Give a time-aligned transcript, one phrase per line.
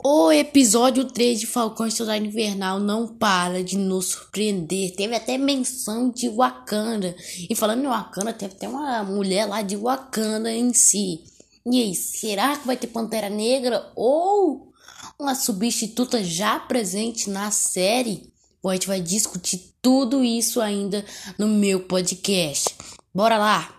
[0.00, 4.94] O episódio 3 de Falcão Soldado Invernal não para de nos surpreender.
[4.94, 7.16] Teve até menção de Wakanda.
[7.50, 11.24] E falando em Wakanda, teve até uma mulher lá de Wakanda em si.
[11.66, 14.72] E aí, será que vai ter Pantera Negra ou
[15.18, 18.32] uma substituta já presente na série?
[18.64, 21.04] A gente vai discutir tudo isso ainda
[21.36, 22.72] no meu podcast.
[23.12, 23.77] Bora lá!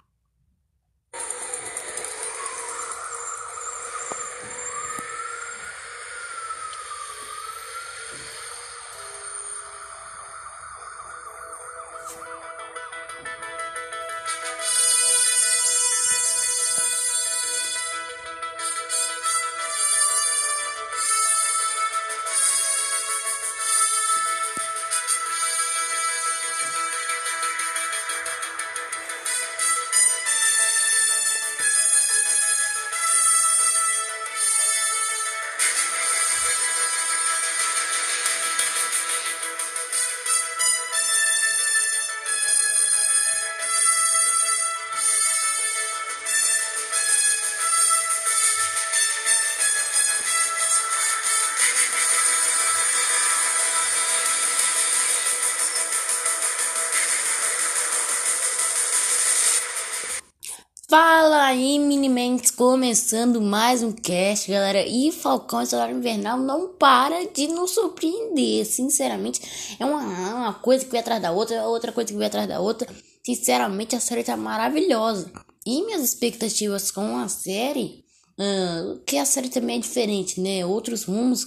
[60.89, 64.83] Fala aí, Minimentes, começando mais um cast, galera.
[64.87, 69.77] E Falcão Solar Invernal não para de nos surpreender, sinceramente.
[69.79, 72.59] É uma, uma coisa que vem atrás da outra, outra coisa que vem atrás da
[72.59, 72.91] outra.
[73.23, 75.31] Sinceramente, a série tá maravilhosa.
[75.63, 78.03] E minhas expectativas com a série,
[78.39, 80.65] uh, que a série também é diferente, né?
[80.65, 81.45] Outros rumos.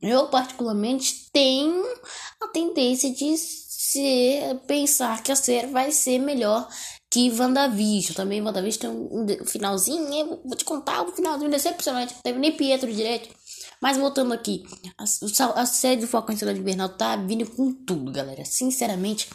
[0.00, 1.82] Eu, particularmente, tenho
[2.40, 6.68] a tendência de ser, pensar que a série vai ser melhor
[7.12, 8.14] que WandaVision.
[8.14, 10.38] Também WandaVision tem um, finalzinho, né?
[10.42, 12.14] Vou te contar um finalzinho decepcionante.
[12.14, 13.28] Não teve nem Pietro direito.
[13.80, 14.64] Mas voltando aqui,
[14.96, 15.04] a,
[15.60, 18.44] a série do Falcão Estrela Invernal tá vindo com tudo, galera.
[18.46, 19.28] Sinceramente,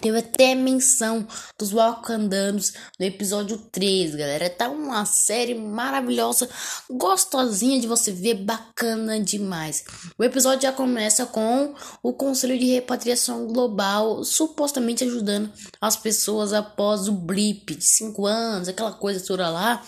[0.00, 1.26] Teve até menção
[1.58, 4.50] dos Wakandanos no episódio 3, galera.
[4.50, 6.48] Tá uma série maravilhosa,
[6.90, 9.84] gostosinha de você ver, bacana demais.
[10.18, 17.08] O episódio já começa com o Conselho de Repatriação Global supostamente ajudando as pessoas após
[17.08, 19.82] o blip de 5 anos, aquela coisa toda lá.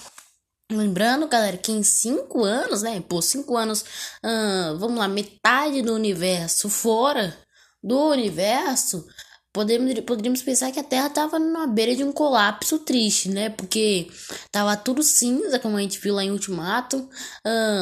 [0.71, 3.01] Lembrando, galera, que em 5 anos, né?
[3.01, 3.85] Por 5 anos,
[4.23, 7.37] hum, vamos lá, metade do universo fora
[7.83, 9.07] do universo
[9.53, 13.51] podemos, poderíamos pensar que a Terra estava na beira de um colapso triste, né?
[13.51, 14.09] Porque
[14.51, 17.09] tava tudo cinza, como a gente viu lá em Ultimato,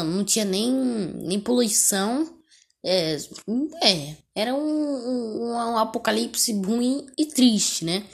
[0.07, 2.35] não tinha nem, nem poluição.
[2.85, 3.17] É,
[3.83, 8.05] é era um, um, um apocalipse ruim e triste, né?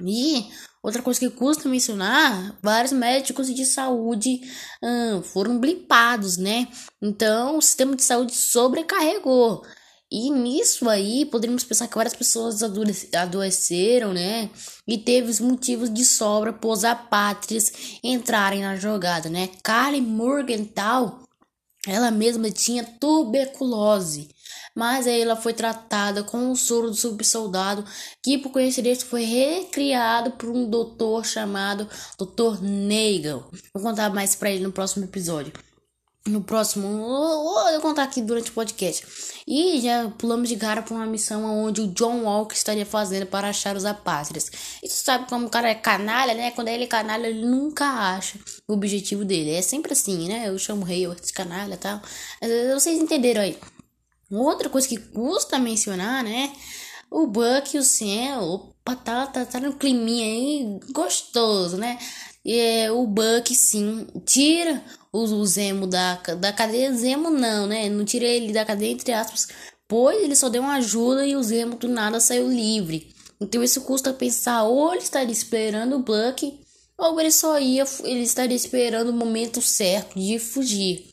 [0.00, 0.46] E
[0.82, 4.40] outra coisa que custa mencionar, vários médicos de saúde
[5.24, 6.68] foram blipados, né?
[7.02, 9.62] Então o sistema de saúde sobrecarregou.
[10.10, 14.48] E nisso aí, poderíamos pensar que várias pessoas adoeceram, né?
[14.86, 17.70] E teve os motivos de sobra para os apátridas
[18.02, 19.50] entrarem na jogada, né?
[19.62, 21.22] Karen Morgenthau,
[21.86, 24.28] ela mesma tinha tuberculose.
[24.74, 27.84] Mas aí ela foi tratada com o soro do subsoldado,
[28.22, 31.88] que por coincidência foi recriado por um doutor chamado
[32.18, 32.62] Dr.
[32.62, 33.50] Nagel.
[33.74, 35.52] Vou contar mais para ele no próximo episódio
[36.26, 36.86] no próximo.
[36.86, 39.06] Vou eu contar aqui durante o podcast.
[39.46, 43.48] E já pulamos de cara para uma missão onde o John Walker estaria fazendo para
[43.48, 44.50] achar os apátridas.
[44.82, 46.50] E sabe como o cara é canalha, né?
[46.50, 49.52] Quando ele é canalha, ele nunca acha o objetivo dele.
[49.52, 50.48] É sempre assim, né?
[50.48, 52.00] Eu chamo rei, eu canalha tal.
[52.74, 53.58] Vocês entenderam aí.
[54.30, 56.52] Outra coisa que custa mencionar, né?
[57.10, 61.98] O Buck e o Sam, opa, tá, tá, tá no climinha aí gostoso, né?
[62.56, 64.82] É, o Buck, sim, tira
[65.12, 66.94] o, o Zemo da, da cadeia.
[66.94, 67.88] Zemo não, né?
[67.88, 69.48] Não tira ele da cadeia, entre aspas,
[69.86, 73.14] pois ele só deu uma ajuda e o Zemo do nada saiu livre.
[73.40, 76.60] Então isso custa pensar, ou ele estaria esperando o Buck,
[76.96, 81.07] ou ele só ia, ele estaria esperando o momento certo de fugir.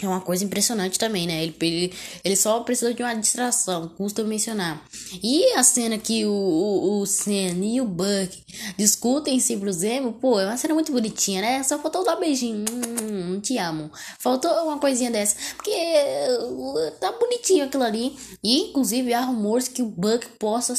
[0.00, 1.42] É uma coisa impressionante também, né?
[1.42, 4.84] Ele, ele, ele só precisa de uma distração, custa mencionar.
[5.22, 8.44] E a cena que o, o, o Sen e o Buck
[8.76, 11.62] discutem sobre o Zemo, pô, é uma cena muito bonitinha, né?
[11.62, 12.64] Só faltou dar beijinho.
[12.70, 13.90] Hum, te amo.
[14.18, 15.36] Faltou uma coisinha dessa.
[15.56, 18.16] Porque uh, tá bonitinho aquilo ali.
[18.42, 20.74] E, inclusive, há rumores que o Buck possa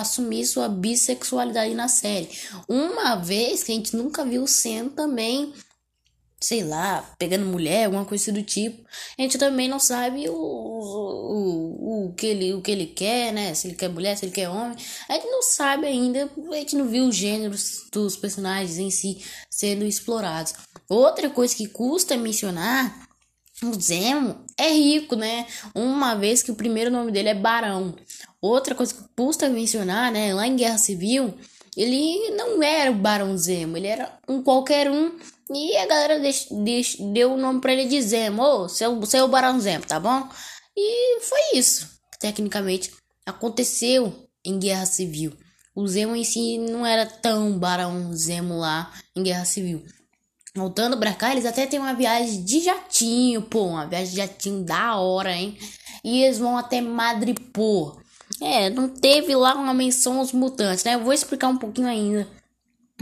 [0.00, 2.28] assumir sua bissexualidade na série.
[2.68, 5.52] Uma vez que a gente nunca viu o Sen também
[6.42, 8.82] sei lá, pegando mulher, alguma coisa do tipo.
[9.18, 13.54] A gente também não sabe o, o, o, que ele, o que ele quer, né?
[13.54, 14.76] Se ele quer mulher, se ele quer homem.
[15.08, 19.22] A gente não sabe ainda, a gente não viu os gêneros dos personagens em si
[19.50, 20.54] sendo explorados.
[20.88, 23.08] Outra coisa que custa mencionar
[23.62, 25.46] o Zemo é rico, né?
[25.74, 27.94] Uma vez que o primeiro nome dele é Barão.
[28.40, 30.32] Outra coisa que custa mencionar, né?
[30.32, 31.34] Lá em Guerra Civil,
[31.76, 35.12] ele não era o Barão Zemo, ele era um qualquer um.
[35.52, 38.68] E a galera deix, deix, deu o nome pra ele de Zemo.
[38.68, 40.28] Seu, seu Barão Zemo, tá bom?
[40.76, 41.90] E foi isso.
[42.20, 42.92] Tecnicamente,
[43.26, 45.32] aconteceu em Guerra Civil.
[45.74, 49.84] O Zemo em si não era tão Barão Zemo lá em Guerra Civil.
[50.54, 54.64] Voltando pra cá, eles até têm uma viagem de jatinho, pô, uma viagem de jatinho
[54.64, 55.58] da hora, hein?
[56.04, 58.00] E eles vão até Madripoor.
[58.40, 60.94] É, não teve lá uma menção aos mutantes, né?
[60.94, 62.39] Eu vou explicar um pouquinho ainda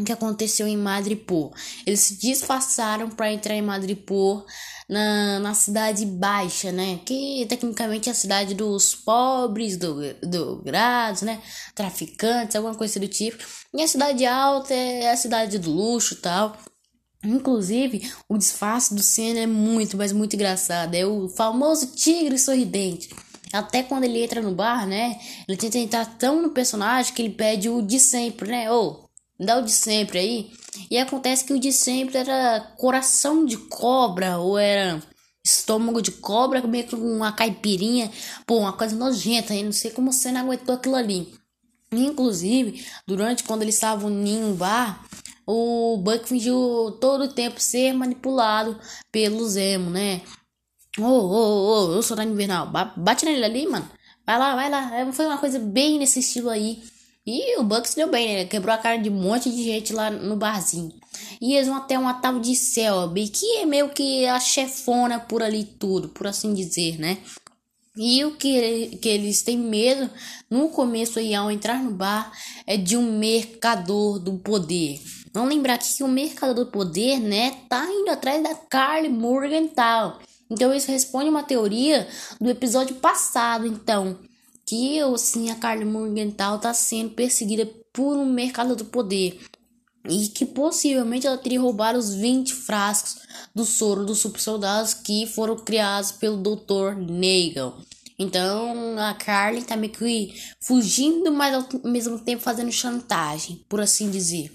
[0.05, 1.53] que aconteceu em Madripoor.
[1.87, 4.45] Eles se disfarçaram para entrar em Madripoor
[4.89, 7.01] na, na cidade baixa, né?
[7.05, 11.41] Que tecnicamente é a cidade dos pobres, do, do grados, né?
[11.75, 13.45] Traficantes, alguma coisa do tipo.
[13.75, 16.57] E a cidade alta é a cidade do luxo tal.
[17.25, 20.95] Inclusive, o disfarce do Senna é muito, mas muito engraçado.
[20.95, 23.11] É o famoso tigre sorridente.
[23.53, 25.19] Até quando ele entra no bar, né?
[25.49, 28.71] Ele tenta entrar tão no personagem que ele pede o de sempre, né?
[28.71, 29.08] Ô, oh,
[29.39, 30.51] dá o de sempre aí.
[30.91, 35.03] E acontece que o de sempre era coração de cobra, ou era
[35.45, 38.11] estômago de cobra, meio com uma caipirinha.
[38.47, 39.65] Pô, uma coisa nojenta, hein?
[39.65, 41.33] Não sei como você não aguentou aquilo ali.
[41.91, 45.05] Inclusive, durante quando eles estavam em bar,
[45.47, 48.79] o Buck fingiu todo o tempo ser manipulado
[49.11, 50.21] pelo Zemo, né?
[50.99, 52.71] Ô, ô, ô, eu sou da Invernal.
[52.97, 53.89] Bate nele ali, mano.
[54.27, 54.95] Vai lá, vai lá.
[54.95, 56.83] É, foi uma coisa bem nesse estilo aí.
[57.31, 58.45] E o Buck se deu bem, né?
[58.47, 60.95] Quebrou a cara de um monte de gente lá no barzinho.
[61.39, 65.43] E eles vão até uma tal de Selby, que é meio que a chefona por
[65.43, 67.19] ali tudo, por assim dizer, né?
[67.95, 70.09] E o que, que eles têm medo
[70.49, 72.33] no começo aí, ao entrar no bar,
[72.67, 74.99] é de um mercador do poder.
[75.31, 80.19] Vamos lembrar que o mercado do poder, né, tá indo atrás da Carly Morgenthau.
[80.49, 82.09] Então isso responde uma teoria
[82.41, 84.17] do episódio passado, então,
[84.69, 89.41] que assim a Carly Morgenthau tá sendo perseguida por um mercado do poder
[90.07, 93.17] e que possivelmente ela teria roubado os 20 frascos
[93.55, 96.97] do soro dos super soldados que foram criados pelo Dr.
[96.99, 97.79] Nagel.
[98.19, 104.11] Então a Carly tá meio que fugindo, mas ao mesmo tempo fazendo chantagem, por assim
[104.11, 104.53] dizer.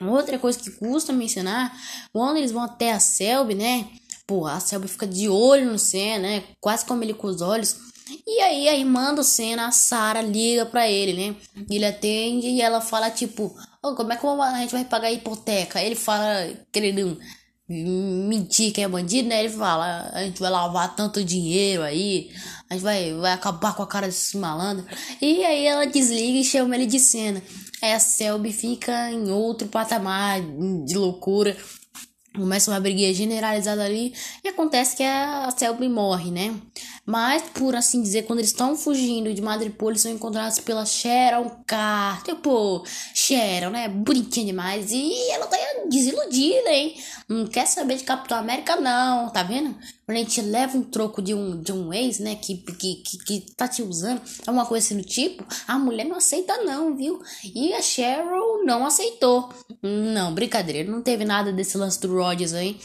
[0.00, 1.72] Outra coisa que custa mencionar,
[2.12, 3.88] quando eles vão até a Selby, né?
[4.26, 6.44] Pô, a Selby fica de olho no Senna, né?
[6.60, 7.91] Quase como ele com os olhos.
[8.26, 11.36] E aí a irmã do Senna, a Sarah, liga pra ele, né?
[11.70, 15.12] Ele atende e ela fala, tipo, oh, como é que a gente vai pagar a
[15.12, 15.80] hipoteca?
[15.80, 17.18] Ele fala, querendo
[17.68, 19.40] mentir que é bandido, né?
[19.44, 22.30] Ele fala, a gente vai lavar tanto dinheiro aí,
[22.68, 24.84] a gente vai, vai acabar com a cara desse malandro.
[25.20, 27.42] E aí ela desliga e chama ele de cena.
[27.80, 30.40] Aí a Selby fica em outro patamar
[30.84, 31.56] de loucura.
[32.34, 36.54] Começa uma briguinha generalizada ali e acontece que a Selby morre, né?
[37.04, 41.50] Mas, por assim dizer, quando eles estão fugindo de Madripoor, eles são encontrados pela Sharon
[41.66, 42.36] Carter.
[42.36, 43.88] Pô, Sharon, né?
[43.88, 44.92] Bonitinha demais.
[44.92, 45.56] E ela tá
[45.88, 46.94] desiludida, hein?
[47.28, 49.28] Não quer saber de Capitão América, não.
[49.30, 49.76] Tá vendo?
[50.06, 52.36] Quando a gente leva um troco de um, de um ex, né?
[52.36, 56.16] Que, que, que, que tá te usando, alguma coisa assim do tipo, a mulher não
[56.16, 57.20] aceita, não, viu?
[57.52, 59.48] E a Cheryl não aceitou.
[59.82, 60.88] Não, brincadeira.
[60.88, 62.78] Não teve nada desse lance do Rogers aí.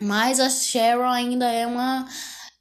[0.00, 2.06] Mas a Cheryl ainda é uma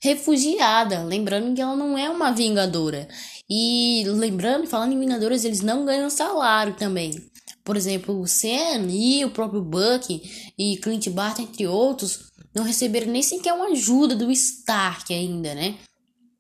[0.02, 1.04] refugiada.
[1.04, 3.08] Lembrando que ela não é uma vingadora.
[3.50, 7.30] E lembrando, falando em vingadores, eles não ganham salário também.
[7.64, 10.22] Por exemplo, o Sam e o próprio Buck
[10.58, 15.78] e Clint Barton, entre outros, não receberam nem sequer uma ajuda do Stark ainda, né?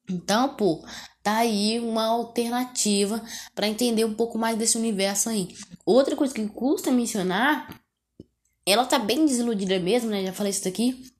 [0.09, 0.85] Então, pô,
[1.21, 3.21] tá aí uma alternativa
[3.53, 5.49] para entender um pouco mais desse universo aí.
[5.85, 7.77] Outra coisa que custa mencionar,
[8.65, 10.25] ela tá bem desiludida mesmo, né?
[10.25, 11.11] Já falei isso daqui.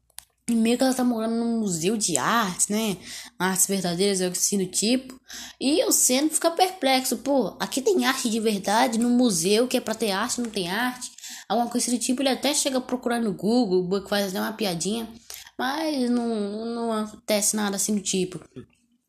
[0.49, 2.95] E meio que ela tá morando num museu de artes, né?
[3.37, 5.19] Artes verdadeiras, algo assim do tipo.
[5.59, 7.17] E o Senna fica perplexo.
[7.17, 10.69] Pô, aqui tem arte de verdade, no museu que é pra ter arte, não tem
[10.69, 11.11] arte.
[11.49, 15.09] Alguma coisa do tipo, ele até chega a procurar no Google, faz até uma piadinha.
[15.57, 18.39] Mas não, não acontece nada assim do tipo.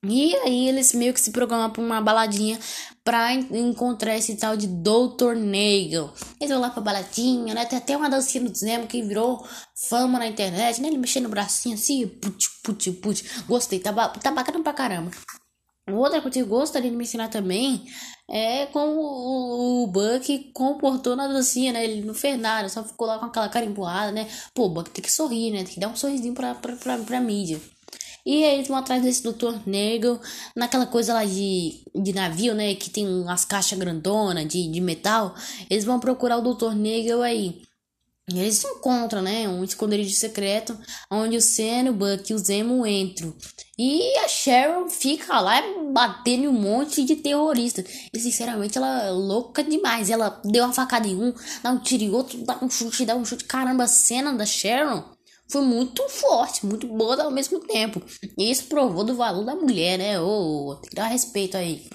[0.05, 2.59] E aí eles meio que se programam pra uma baladinha
[3.03, 5.35] pra encontrar esse tal de Dr.
[5.35, 6.13] Nagel.
[6.41, 7.65] Eles vão lá pra baladinha, né?
[7.65, 9.45] Tem até uma dancinha do Zemo que virou
[9.89, 10.89] fama na internet, né?
[10.89, 13.43] Ele mexendo no bracinho assim, put, put, put.
[13.49, 15.11] Gostei, tá, tá bacana pra caramba.
[15.91, 17.83] Outra coisa que eu gostaria de me ensinar também
[18.31, 21.83] é como o Buck comportou na dancinha, né?
[21.83, 24.29] Ele não fez nada, só ficou lá com aquela cara emburrada, né?
[24.55, 25.65] Pô, o Buck tem que sorrir, né?
[25.65, 27.59] Tem que dar um sorrisinho pra, pra, pra, pra mídia.
[28.25, 30.21] E eles vão atrás desse doutor negro,
[30.55, 32.75] naquela coisa lá de, de navio, né?
[32.75, 35.35] Que tem umas caixas grandonas de, de metal.
[35.71, 37.63] Eles vão procurar o doutor negro aí.
[38.29, 39.49] eles se encontram, né?
[39.49, 40.79] Um esconderijo secreto,
[41.11, 43.35] onde o Sam, o Buck e o Zemo entram.
[43.79, 47.87] E a Sharon fica lá batendo um monte de terroristas.
[48.13, 50.11] E sinceramente ela é louca demais.
[50.11, 51.33] Ela deu uma facada em um,
[51.63, 53.45] dá um tiro em outro, dá um chute, dá um chute.
[53.45, 55.18] Caramba, a cena da Sharon
[55.51, 58.03] foi muito forte, muito boa ao mesmo tempo.
[58.37, 60.21] E isso provou do valor da mulher, né?
[60.21, 61.87] Ô, oh, tem que dar respeito aí.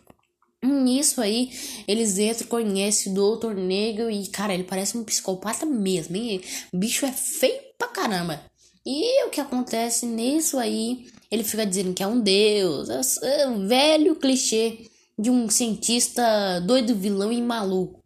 [0.64, 1.52] Nisso aí,
[1.88, 6.42] eles entram, conhecem o Doutor Negro e, cara, ele parece um psicopata mesmo, hein?
[6.74, 8.42] O bicho é feio pra caramba.
[8.86, 12.90] E o que acontece nisso aí, ele fica dizendo que é um deus,
[13.22, 18.03] é um velho clichê de um cientista doido, vilão e maluco.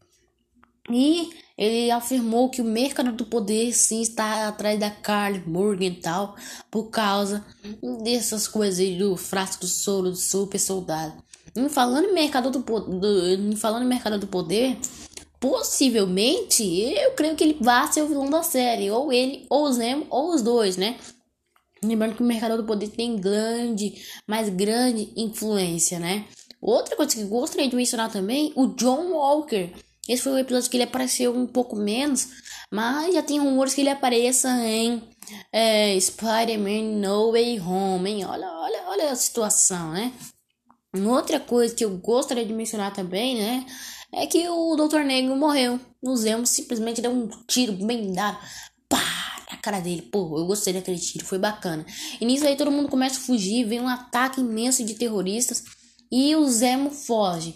[0.89, 5.95] E ele afirmou que o mercado do poder sim está atrás da Carly Morgan e
[5.95, 6.35] tal,
[6.69, 7.45] por causa
[8.03, 11.13] dessas coisas do frasco do soro do super soldado.
[11.55, 14.77] Em falando em mercado do, do falando em mercado do poder,
[15.39, 19.73] possivelmente eu creio que ele vai ser o vilão da série, ou ele, ou o
[19.73, 20.97] Zemo, ou os dois, né?
[21.83, 23.95] Lembrando que o mercado do poder tem grande,
[24.27, 26.25] mais grande influência, né?
[26.61, 29.71] Outra coisa que gostaria de mencionar também, o John Walker.
[30.07, 32.27] Esse foi o episódio que ele apareceu um pouco menos,
[32.71, 35.01] mas já tem rumores que ele apareça em
[35.51, 38.25] é, Spider-Man No Way Home, hein?
[38.25, 40.13] Olha, olha, olha a situação, né?
[40.95, 43.65] Outra coisa que eu gostaria de mencionar também, né?
[44.13, 44.99] É que o Dr.
[44.99, 45.79] Negro morreu.
[46.01, 48.37] O Zemo simplesmente deu um tiro bem dado.
[48.87, 48.99] Pá!
[49.51, 50.01] Na cara dele.
[50.01, 51.85] Pô, eu gostei daquele tiro, foi bacana.
[52.19, 55.63] E nisso aí todo mundo começa a fugir, vem um ataque imenso de terroristas.
[56.11, 57.55] E o Zemo foge.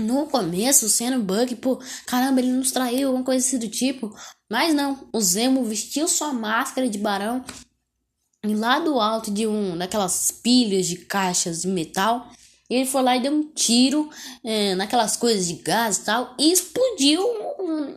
[0.00, 4.14] No começo, sendo Bug, pô, caramba, ele nos traiu, alguma coisa assim do tipo.
[4.50, 7.44] Mas não, o Zemo vestiu sua máscara de barão
[8.42, 12.26] e lá do alto de um daquelas pilhas de caixas de metal,
[12.70, 14.08] ele foi lá e deu um tiro
[14.42, 17.22] é, naquelas coisas de gás e tal e explodiu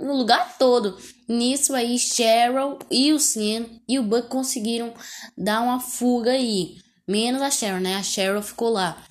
[0.02, 0.98] no lugar todo.
[1.30, 4.94] Nisso aí, Cheryl e o Sam e o Buck conseguiram
[5.38, 6.76] dar uma fuga aí.
[7.08, 7.96] Menos a Cheryl, né?
[7.96, 9.02] A Cheryl ficou lá.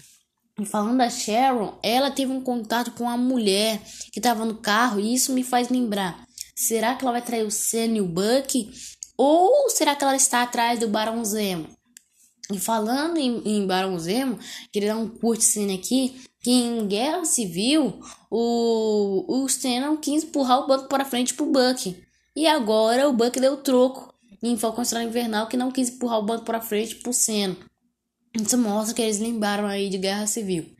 [0.60, 3.80] E falando da Sharon, ela teve um contato com a mulher
[4.12, 6.26] que estava no carro e isso me faz lembrar.
[6.54, 8.70] Será que ela vai trair o Sam e o Buck?
[9.16, 11.68] Ou será que ela está atrás do Barão Zemo?
[12.52, 14.38] E falando em, em Barão Zemo,
[14.70, 15.42] queria dar um curto
[15.74, 21.46] aqui, que em Guerra Civil, o, o Stan quis empurrar o Buck para frente pro
[21.46, 21.96] Buck.
[22.36, 26.24] E agora o Buck deu troco em Falcão Estrela Invernal, que não quis empurrar o
[26.24, 27.56] Buck para frente pro Senna.
[28.34, 30.74] Isso mostra que eles lembraram aí de Guerra Civil.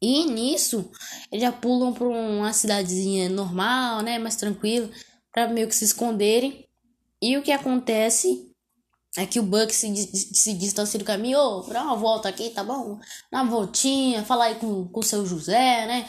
[0.00, 0.90] E nisso,
[1.30, 4.88] eles já pulam para uma cidadezinha normal, né, mais tranquila,
[5.32, 6.66] para meio que se esconderem.
[7.20, 8.50] E o que acontece
[9.16, 9.94] é que o Buck se,
[10.34, 12.98] se distancia do caminho, ô, oh, dá uma volta aqui, tá bom?
[13.30, 16.08] Dá uma voltinha, falar aí com o seu José, né?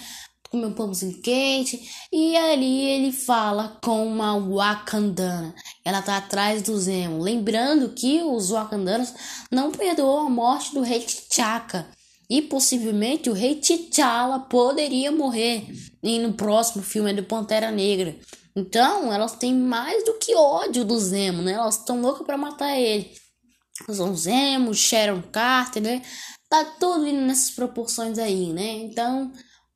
[0.51, 1.81] Comer um pãozinho quente.
[2.11, 5.55] E ali ele fala com uma Wakandana.
[5.85, 7.23] Ela tá atrás do Zemo.
[7.23, 9.13] Lembrando que os Wakandanos
[9.49, 11.87] não perdoou a morte do rei T'Chaka.
[12.29, 15.67] E possivelmente o rei T'Challa poderia morrer.
[16.03, 18.17] E no próximo filme é do Pantera Negra.
[18.53, 21.53] Então, elas têm mais do que ódio do Zemo, né?
[21.53, 23.09] Elas estão loucas para matar ele.
[23.89, 26.01] São Zemo, Sharon Carter, né?
[26.49, 28.67] Tá tudo indo nessas proporções aí, né?
[28.73, 29.31] Então,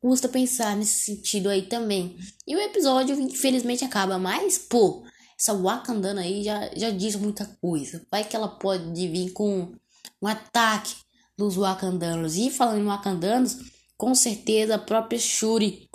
[0.06, 2.16] custa pensar nesse sentido aí também.
[2.46, 4.16] E o episódio, infelizmente, acaba.
[4.20, 5.04] Mas, pô,
[5.36, 8.06] essa Wakandana aí já, já diz muita coisa.
[8.08, 9.74] Vai que ela pode vir com
[10.22, 10.94] um ataque
[11.36, 12.36] dos Wakandanos.
[12.36, 13.56] E falando em Wakandanos,
[13.96, 15.88] com certeza a própria Shuri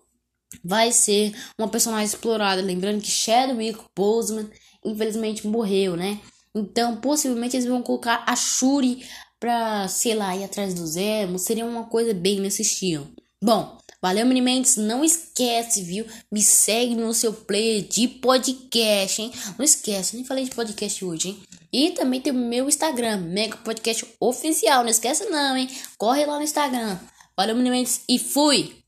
[0.61, 2.61] vai ser uma personagem explorada.
[2.61, 4.51] Lembrando que Chadwick Boseman
[4.83, 6.19] infelizmente morreu, né?
[6.53, 9.07] Então, possivelmente eles vão colocar a Shuri
[9.39, 11.39] pra, sei lá, ir atrás do Zemo.
[11.39, 13.09] Seria uma coisa bem nesse estilo.
[13.43, 14.77] Bom, valeu, Minimentes.
[14.77, 16.05] Não esquece, viu?
[16.31, 19.31] Me segue no seu player de podcast, hein?
[19.57, 21.43] Não esquece, nem falei de podcast hoje, hein?
[21.71, 24.83] E também tem o meu Instagram, Mega Podcast Oficial.
[24.83, 25.69] Não esquece, não, hein?
[25.97, 26.99] Corre lá no Instagram.
[27.37, 28.80] Valeu, Minimentes, e fui!